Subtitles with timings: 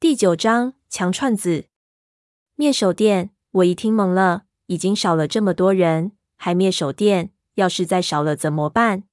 [0.00, 1.66] 第九章强串子
[2.54, 3.32] 灭手电。
[3.50, 7.32] 我一听懵了，已经少了这么多人，还灭手电？
[7.56, 9.04] 要是再少了怎么办？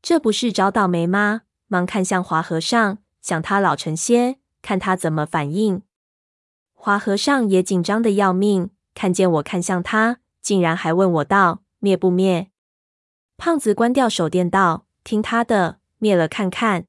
[0.00, 1.42] 这不是找倒霉吗？
[1.66, 5.82] 忙看向华和尚，想他老成些，看他怎么反应。
[6.72, 12.52] 华和尚也紧张的要命，看见我看向他，竟然还问我道：“灭不灭？”
[13.36, 16.86] 胖子关掉手电道：“听他的，灭了看看。”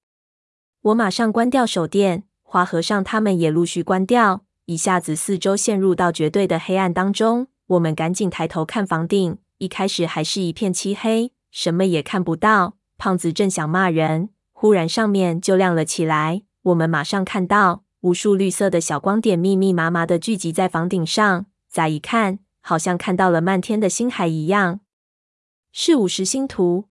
[0.82, 4.46] 我马上关掉手电，华和尚他们也陆续关掉。
[4.68, 7.48] 一下子，四周陷入到绝对的黑暗当中。
[7.68, 12.78] 我们赶紧抬头看房顶，一开始还是一片漆黑，什么也看不到。
[12.98, 16.44] 胖子正想骂人，忽然上面就亮了起来。
[16.64, 24.80] 我们马上看到无数绿色的小光点密密麻麻的聚集在房顶上，再一看，好像看到了漫天的星海一样。
[25.74, 26.86] 是五十星图。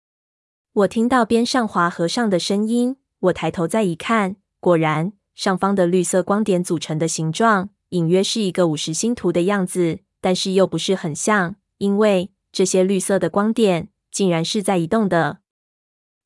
[0.73, 5.13] 我听到边上华和尚的声音，我抬头再一看，果然。
[5.35, 15.39] 上方的绿色光点组成的形状，隐约是一个五十星图的样子，但是又不是很像，因为这些绿色的光点竟然是在移动的。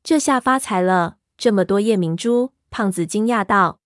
[0.03, 1.19] 这下发财了！
[1.37, 3.81] 这么多夜明珠，胖子惊讶道：“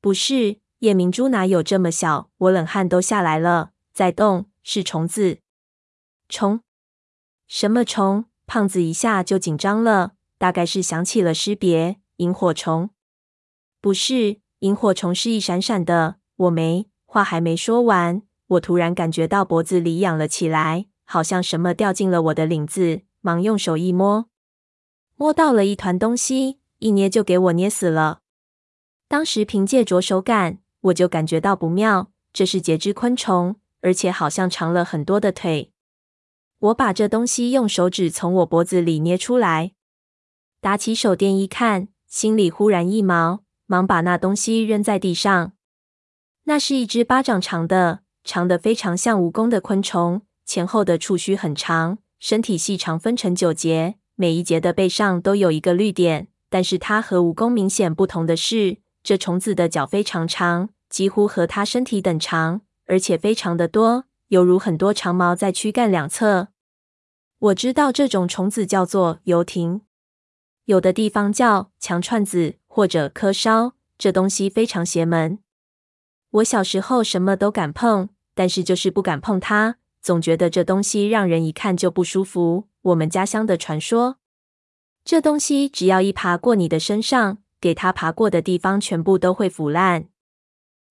[0.00, 5.38] 不是，夜明珠哪有这么小？”我冷汗都下来了，在动，是虫子。
[6.28, 6.60] 虫？
[7.46, 8.24] 什么虫？
[8.46, 12.90] 胖子一下就紧张了，大概是想起了诗别，萤火虫。
[13.82, 16.14] 不是，萤火虫是一闪闪的。
[16.36, 23.02] 我没话还没说完，我突然感觉到脖子里痒了起来，好像什么掉进了我的领子。
[23.20, 24.28] 忙用手一摸，
[25.16, 28.20] 摸到了一团东西，一捏就给我捏死了。
[29.08, 35.72] 当时凭借着手感，我就感觉到不妙，这是节肢昆虫，而且好像长了很多的腿。
[36.58, 39.72] 我把这东西用手指从我脖子里捏出来，
[40.60, 43.42] 打起手电一看，心里忽然一毛。
[43.72, 45.52] 忙把那东西扔在地上，
[46.42, 56.28] 那是一只巴掌长的、长得非常像蜈蚣的昆虫，前后的触须很长，身体细长，分成九节，每一节的背上都有一个绿点。
[56.50, 66.48] 但是它和蜈蚣明显不同的是，这虫子的脚非常长，几乎和它身体等长，而且非常的多，犹如很多长毛在躯干两侧。
[67.38, 69.80] 我知道这种虫子叫做游蜓，
[70.66, 72.56] 有的地方叫强串子。
[72.74, 75.40] 或者磕烧，这东西非常邪门。
[76.30, 82.68] 我小时候什么都敢碰，但是就是不敢碰它，总觉得这东西让人一看就不舒服。
[82.80, 84.16] 我们家乡的传说，
[85.04, 90.06] 这东西只要一爬过你的身上，给它爬过的地方全部都会腐烂。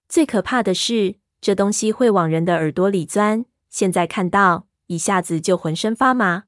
[0.08, 3.44] 最可怕的是，这东西会往人的耳朵里钻。
[3.72, 6.44] 现在看到，一下子就浑身发麻。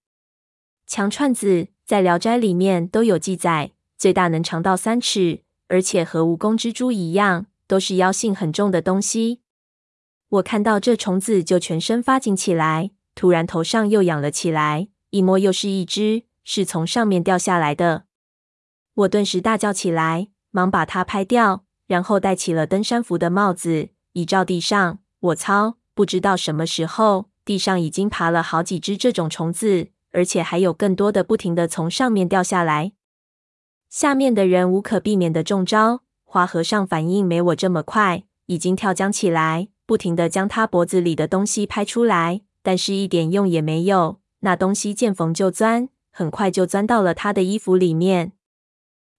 [0.86, 3.72] 强串子在《聊斋》里面都有记载。
[4.04, 9.40] 最大能长到三尺，而且和蜈蚣、蜘蛛一样，都是妖性很重的东西。
[10.28, 18.04] 我看到这虫子就全身发紧起来，突然头上又痒了起来，一摸又是一只，是从上面掉下来的。
[18.94, 25.78] 我顿时大叫起来，忙把它拍掉，然后戴起了登山服的帽子，一照地上，我操！
[25.94, 32.92] 不知道什么时候，地上已经爬了好几只这种虫子，而且还有更多的不停地从上面掉下来。
[33.94, 36.02] 下面的人无可避免的中招。
[36.24, 44.20] 华和尚反应没我这么快，已经跳江起来，不停地将他脖子里的东西拍出来，但是一点用也没有。
[44.40, 48.32] 那东西见缝就钻，很快就钻到了他的衣服里面。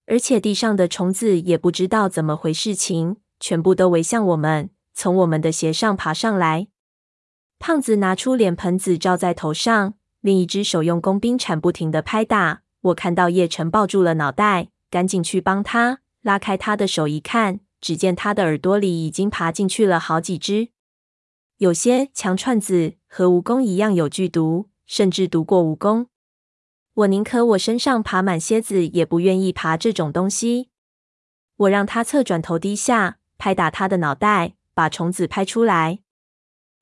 [0.06, 6.66] 而且地上的虫子也不知道怎么回事情，全部都围向我们，从我们的鞋上爬上来。
[7.60, 12.63] 胖子拿出脸盆子罩在头上，另一只手用工兵铲不停地拍打。
[12.84, 20.68] 我看到叶晨抱住了脑袋，赶紧去帮他拉开他的手，一看，只见他的耳朵里已经爬进去了好几只。
[21.56, 26.08] 有些强串子和蜈蚣一样有剧毒，甚至毒过蜈蚣。
[26.92, 30.68] 我宁可我身上爬满蝎子，也不愿意爬这种东西。
[31.56, 36.00] 我让他侧转头低下，拍打他的脑袋，把虫子拍出来。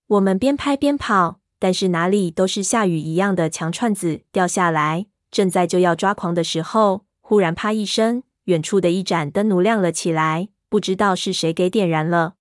[0.08, 5.06] 我们边拍边跑，但是哪里都是下雨一样的强串子掉下来。
[5.32, 12.34] 正在就要抓狂的时候，忽然啪一声，远处的一盏灯炉亮了起来，不知道是谁给点燃了。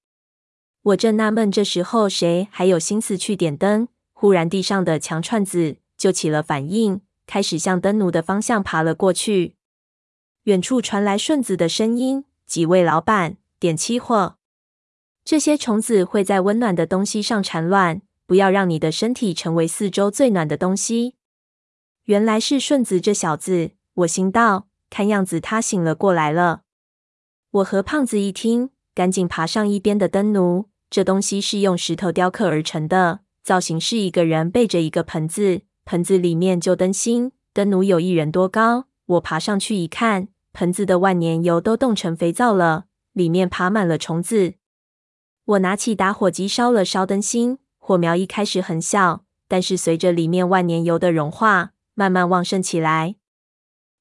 [0.83, 3.87] 我正纳闷，这时候谁还有心思去点灯？
[4.11, 9.55] 忽然地上的墙串子就起了反应，开始向灯炉的方向爬了过去。
[10.43, 14.35] 远处传来顺子的声音：“几位老板，点期货！
[15.23, 21.15] 这些虫子会在温暖的东西上产卵，不要让你的身体成为四周最暖的东西。”
[22.05, 26.61] 原来是顺子这小子，我心道，看样子他醒了过来了。
[27.51, 30.69] 我和胖子一听，赶紧爬上一边的灯炉。
[30.89, 37.31] 这东西是用石头雕刻而成的，造型是一个人背着一个盆子，盆子里面就灯芯。
[37.53, 38.87] 灯炉有一人多高。
[39.05, 44.55] 我爬上去一看，盆子的万年油都冻成肥皂了，里面爬满了虫子。
[45.45, 51.71] 我拿起打火机烧了烧灯芯，火苗一开始很小，但是随着里面万年油的融化，
[52.01, 53.17] 慢慢旺盛起来。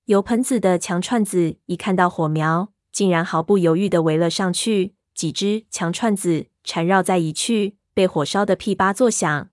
[0.06, 9.50] 油盆子的强串子一看到火苗，竟然毫不犹豫的围了上去，几只强串子缠绕在一起，被火烧的噼啪作响。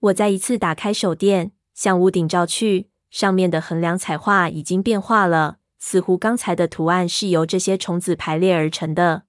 [0.00, 2.90] 我再一次打开手电，向屋顶照去。
[3.12, 9.22] 上面的横梁彩画已经变化了，似乎刚才的图案是由这些虫子排列而成的。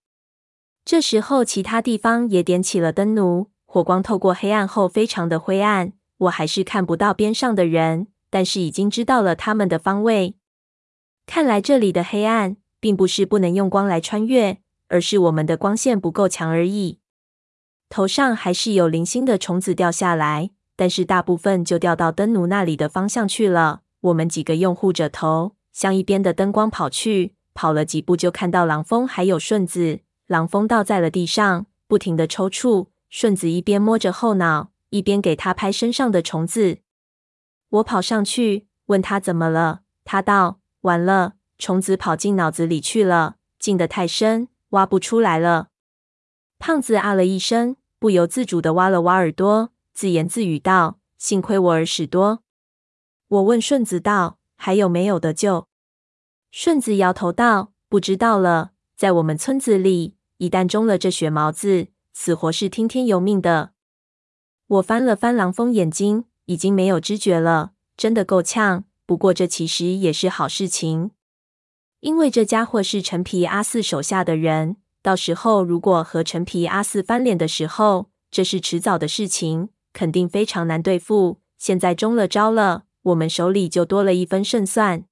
[0.83, 10.33] 这时候，其他地方也点起了灯炉，火光透过黑暗后非常的灰暗，我还是看不到边上的人，但是已经知道了他们的方位。
[11.27, 14.57] 看来这里的黑暗并不是不能用光来穿越，
[14.87, 16.97] 而是我们的光线不够强而已。
[17.89, 20.49] 头上还是有零星的虫子掉下来。
[20.75, 23.81] 但是大部分就掉到灯奴那里的方向去了。
[24.01, 27.35] 我们几个用护着头，向一边的灯光跑去。
[27.53, 29.99] 跑了几步，就看到狼蜂还有顺子。
[30.25, 32.87] 狼蜂倒在了地上，不停地抽搐。
[33.11, 36.79] 顺子一边摸着后脑，一边给他拍身上的虫子。
[37.73, 45.69] 我跑上去问他怎么了，他道：“完了，虫子跑进脑子里去了，进得太深，挖不出来了。”
[46.59, 49.71] 胖子啊了一声，不由自主地挖了挖耳朵。
[49.91, 52.43] 自言自语道：“幸亏我耳屎多。”
[53.27, 55.67] 我问顺子道：“还有没有得救？”
[56.51, 58.73] 顺子摇头道：“不知道了。
[58.95, 63.71] 在我们村子里，一旦中了这血毛子，死活是听天由命的。”
[64.67, 68.83] 我翻了翻狼蜂眼睛，已经没有知觉了，真的够呛。
[69.05, 71.11] 不过这其实也是好事情，
[71.99, 79.69] 因为这家伙是陈皮阿四手下的人，到时候如果和陈皮阿四翻脸的时候，这是迟早的事情。
[79.93, 81.39] 肯定非常难对付。
[81.59, 85.05] 现在中了招了，我们手里就多了一分胜算。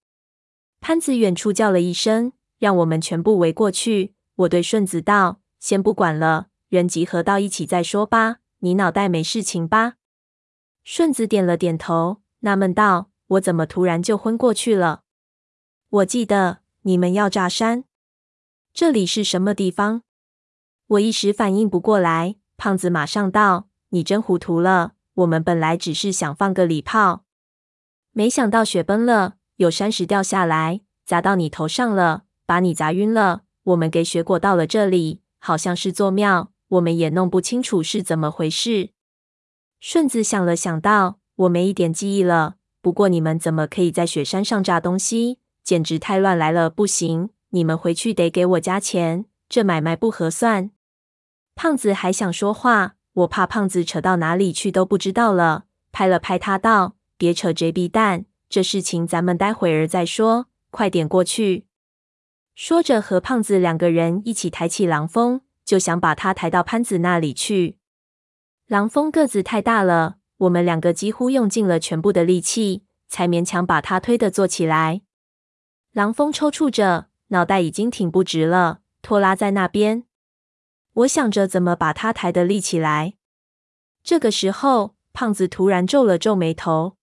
[0.79, 4.15] 潘子远处叫了一声，让我们全部围过去。
[4.37, 8.37] 我对顺子道：“先不管了，人集合到一起再说吧。
[8.61, 9.97] 你脑袋没事情吧？”
[10.83, 15.01] 顺子点了点头，纳闷道：“我怎么突然就昏过去了？
[15.89, 17.83] 我记得你们要炸山，
[18.73, 20.03] 这里是什么地方？”
[20.87, 22.35] 我一时反应不过来。
[22.57, 23.69] 胖子马上道。
[23.93, 24.93] 你真糊涂了！
[25.15, 27.25] 我们本来只是想放个礼炮，
[28.11, 33.41] 没想到雪崩了，有山石掉下来砸到你头上了，把你砸晕了。
[33.63, 38.91] 我们给雪裹到了这里，好像是座庙，我们也弄不清楚是怎么回事。
[39.81, 42.57] 顺子想了想道：“我没一点记忆了。
[42.83, 45.39] 不过你们怎么可以在雪山上炸东西？
[45.63, 46.69] 简直太乱来了！
[46.69, 50.69] 不行，你们回去得给我加钱，这买卖不合算。”
[51.55, 52.93] 胖子还想说话。
[53.13, 61.65] 我怕胖子扯到哪里去都不知道了，拍了拍他道：“别扯这逼蛋，这事情咱们待会儿再说，快点过去。”
[62.53, 67.77] 说着，和胖子两个人一起抬起狼峰，就想把他抬到潘子那里去。
[68.71, 75.01] 狼蜂个子太大了，我们两个几乎用尽了全部的力气，才勉强把他推得坐起来。
[75.91, 80.05] 狼蜂抽搐着，脑袋已经挺不直了，拖拉在那边。
[80.93, 83.15] 我想着怎么把他抬得立起来。
[84.03, 86.95] 这个时候，胖子突然皱了皱眉头。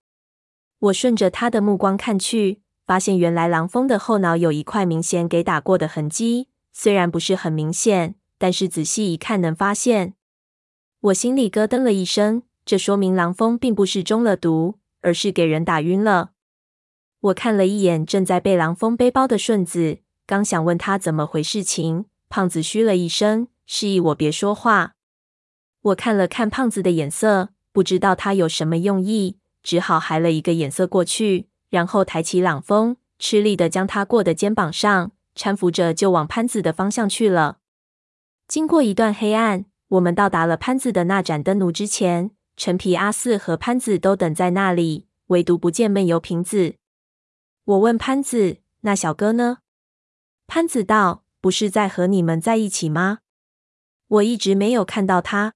[0.79, 10.15] 我顺着他的目光看去，发现原来狼蜂的后脑有一块明显给打过的痕迹，虽然不是很明显，但是仔细一看能发现。
[11.01, 16.33] 我心里咯噔了一声，这说明狼蜂并不是中了毒，而是给人打晕了。
[17.21, 23.49] 我看了一眼正在被狼蜂背包的顺子，刚想问他怎么回事情，胖子嘘了一声。
[23.71, 24.95] 示意我别说话。
[25.83, 37.59] 我看了看胖子的眼色，不知道他有什么用意，只好还了一个眼色过去，然后抬起狼蜂，吃力地将他过的肩膀上，搀扶着就往潘子的方向去了。
[38.49, 42.31] 经过一段黑暗，我们到达了潘子的那盏灯炉之前。
[42.57, 46.75] 陈皮阿四和潘子都等在那里，唯独不见闷油瓶子。
[47.65, 49.59] 我问潘子：“那小哥呢？”
[50.49, 53.19] 潘子道：“不是在和你们在一起吗？”
[54.09, 55.55] 我一直没有看到他。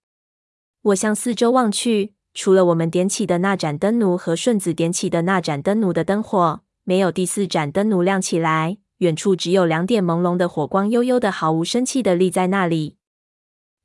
[0.82, 8.78] 我向四周望去，除了我们点起的那盏灯炉和顺子点起的那盏灯炉的灯火，没有第四盏灯炉亮起来。
[8.98, 12.98] 远处只有两点朦胧的火光，悠悠的、毫无生气的立在那里。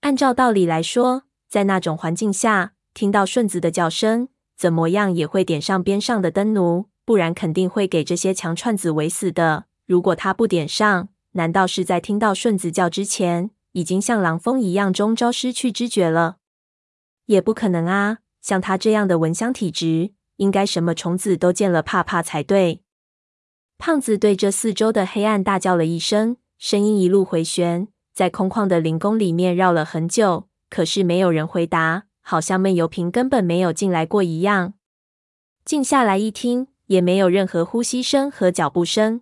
[0.07, 9.65] 按照道理来说，在那种环境下，听到顺子的叫声，怎么样也会点上边上的灯奴，不然肯定会给这些强串子围死的。
[9.85, 16.37] 如果他不点上，难道是在听到顺子叫之前，已经像狼蜂一样中招失去知觉了。
[17.25, 18.19] 也不可能啊！
[18.41, 22.81] 像他这样的蚊香体质，应该什么虫子都见了怕怕才对。
[23.77, 34.73] 胖子对着四周的黑暗大叫了一声，声音一路回旋，在空旷的灵宫里面绕了很久，可是没有人回答，好像闷油瓶根本没有进来过一样。
[35.63, 39.21] 静下来一听，也没有任何呼吸声和脚步声。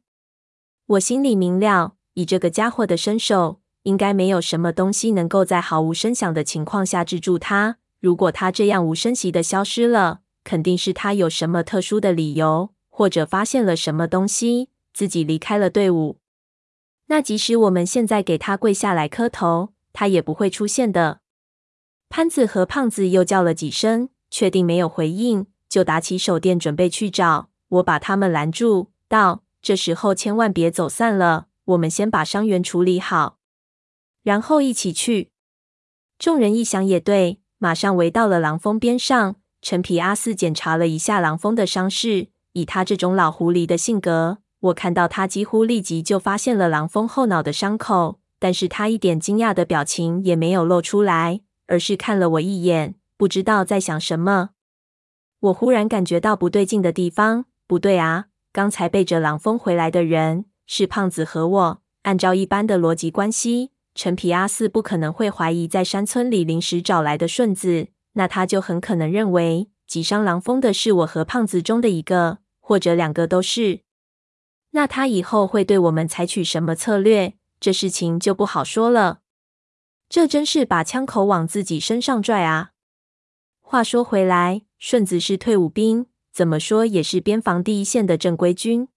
[0.86, 7.80] 我心里明了，以这个家伙的身手，应该没有什么东西能够在毫无声响的情况下制住他。
[8.00, 16.20] 如果他这样无声息的消失了，肯定是他有什么特殊的理由，或者发现了什么东西，自己离开了队伍。
[17.08, 21.22] 那即使我们现在给他跪下来磕头，他也不会出现的。
[22.10, 27.50] 潘子和胖子又叫了几声，确定没有回应，就打起手电准备去找。
[27.70, 33.38] 我把他们拦住，道：“这时候千万别走散了，我们先把伤员处理好，
[34.24, 35.32] 然后一起去。”
[36.18, 37.42] 众人一想也对。
[37.58, 39.36] 马上围到了狼蜂边上。
[39.62, 54.52] 陈皮阿四检查了一下狼蜂的伤势，以他这种老狐狸的性格，我看到他几乎立即就发现了狼蜂后脑的伤口，但是他一点惊讶的表情也没有露出来，而是看了我一眼，不知道在想什么。
[55.40, 58.26] 我忽然感觉到不对劲的地方，不对啊！
[58.52, 63.72] 刚才背着狼蜂回来的人是胖子和我，按照一般的逻辑关系。
[63.94, 73.85] 陈皮阿四不可能会怀疑在山村里临时找来的顺子，那他就很可能认为击伤狼蜂的是我和胖子中的一个，或者两个都是。
[74.75, 77.36] 那他以后会对我们采取什么策略？
[77.62, 79.20] 这事情就不好说了。
[80.10, 82.72] 这真是把枪口往自己身上拽啊！
[83.62, 88.89] 话说回来，顺子是退伍兵，怎么说也是边防第一线的正规军。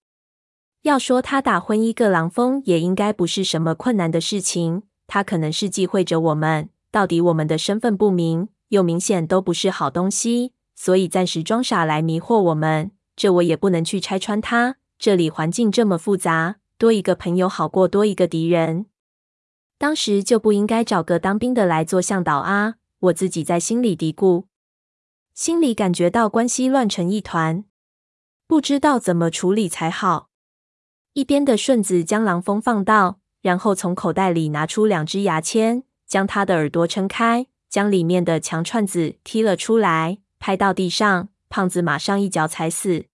[0.82, 4.82] 要说他打昏一个狼蜂，也应该不是什么困难的事情。
[5.06, 12.90] 他可能是忌讳着我们，到底我们的身份不明，又明显都不是好东西，所以暂时装傻来迷惑我们。
[13.14, 14.78] 这我也不能去拆穿他。
[14.99, 18.87] 这里环境这么复杂，多一个朋友好过多一个敌人。
[19.78, 22.75] 当时就不应该找个当兵的来做向导啊！
[22.99, 24.47] 我自己在心里嘀咕，
[25.35, 27.64] 心里感觉到关系乱成一团，
[28.49, 30.31] 不知道怎么处理才好。
[31.12, 33.21] 一边的顺子将狼蜂放倒。
[33.40, 41.28] 然后从口袋里拿出两支牙签，将他的耳朵撑开，将里面的强串子踢了出来，拍到地上。
[41.49, 43.07] 胖子马上一脚踩死。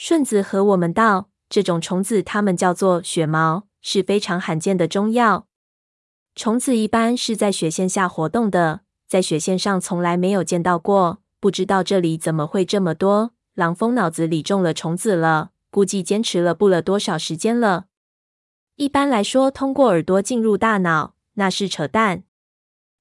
[0.00, 5.48] 顺子和我们道：“这种虫子，它们叫做血毛，是非常罕见的中药。
[6.36, 13.32] 虫子一般是在血线下活动的，在血线上从来没有见到过，不知道这里怎么会这么多。
[13.54, 17.86] 狼蜂脑子里中了虫子了，估计坚持了不了多少时间了。”
[18.78, 22.22] 一般来说，通过耳朵进入大脑，那是扯淡。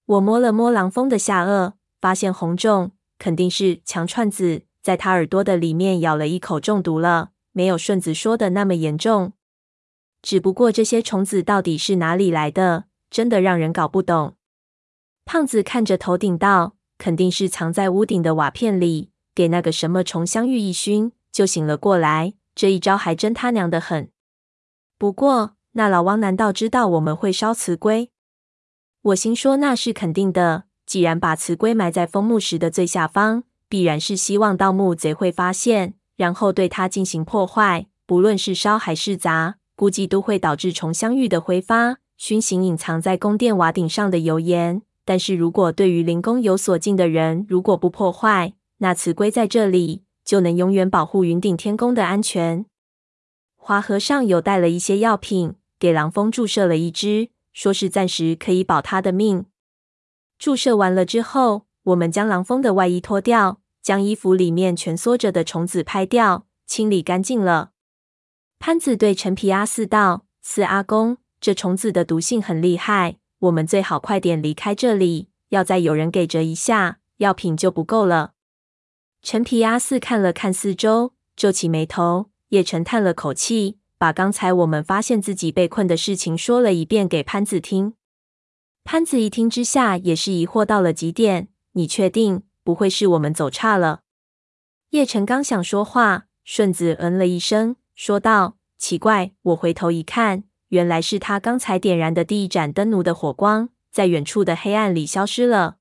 [0.08, 7.32] 我摸了摸狼蜂的下颚，发现红肿，肯定是强串子在他耳朵的里面咬了一口，中毒了。
[7.52, 9.34] 没有顺子说的那么严重，
[10.22, 14.38] 只不过这些虫子到底是哪里来的，真的让人搞不懂。
[15.26, 22.36] 胖子看着头顶道：“肯定是藏在屋顶的瓦片里，给那个什么虫香浴一熏，就醒了过来。
[22.56, 24.10] 这一招还真他娘的狠。
[24.98, 28.10] 不过。”那老汪难道知道我们会烧雌龟？
[29.02, 30.64] 我心说那是肯定的。
[30.86, 37.88] 既然把雌龟埋在枫木石的最下方，必然是希望盗墓贼会发现，然后对它进行破坏。
[38.06, 44.82] 不论是烧还是砸，估计都会导致虫香浴的挥发，熏醒隐藏在宫殿瓦顶上的油盐。
[45.04, 52.66] 但是如果对于灵宫有所敬的人，如果不破坏，那雌龟在这里就能永远保护云顶天宫的安全。
[53.56, 55.56] 华和尚有带了一些药品。
[55.80, 59.46] 给狼蜂注射了一支，说是暂时可以保他的命。
[60.40, 67.72] 注射完了之后，我们将狼蜂的外衣脱掉，将衣服里面蜷缩着的虫子拍掉，清理干净了。
[68.60, 75.30] 潘子对陈皮阿四道：“四阿公，这虫子的毒性很厉害，我们最好快点离开这里。
[75.50, 78.34] 要再有人给着一下，药品就不够了。”
[79.24, 82.30] 陈皮阿四看了看四周，皱起眉头。
[82.50, 83.78] 叶晨叹了口气。
[84.00, 87.96] 把刚才我们发现自己被困的事情说了一遍给潘子听。
[88.84, 91.48] 潘子一听之下也是疑惑到了极点。
[91.78, 94.02] 你确定不会是我们走岔了？
[94.90, 105.78] 叶晨刚想说话，顺子嗯了一声，说道：“奇怪。”我回头一看，原来是他刚才点燃的第一盏灯炉的火光，在远处的黑暗里消失了。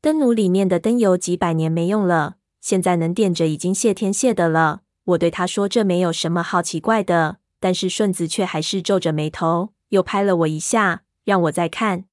[0.00, 4.80] 灯炉里面的灯油几百年没用了，现在能点着已经谢天谢地了。
[5.04, 12.06] 我对他说：“这没有什么好奇怪的。”但是顺子却还是皱着眉头，又拍了我一下，让我再看。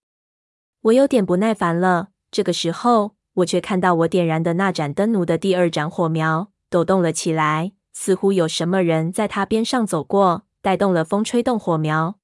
[0.81, 2.09] 我有点不耐烦了。
[2.31, 12.15] 这个时候，我却看到我点燃的那盏灯炉的第二盏火苗抖动了起来，似乎有什么人在它边上走过，带动了风，吹动火苗。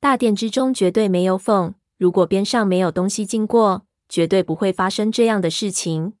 [0.00, 6.12] 大殿之中绝对没有缝，如果边上没有东西经过，绝对不会发生这样的事情。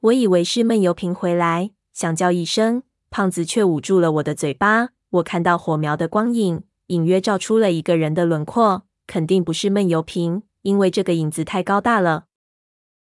[0.00, 4.88] 我以为是闷油瓶回来，想叫一声，胖子却捂住了我的嘴巴。
[5.10, 12.26] 我看到火苗的光影，隐约照出了一个人的轮廓，肯定不是闷油瓶，因为这个影子太高大了。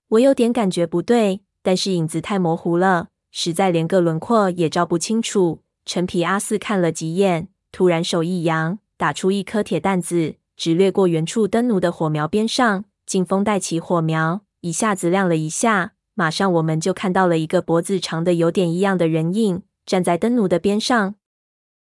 [0.09, 5.61] 我有点感觉不对，但是影子太模糊了，实在连个轮廓也照不清楚。
[5.85, 15.92] 陈皮阿四看了几眼，突然手一扬，打出一颗铁弹子，直掠过远处灯奴的火苗边上，劲风带起火苗，一下子亮了一下。
[16.14, 21.14] 马上我们就看到了一个脖子长得有点异样的人影，站在灯奴的边上。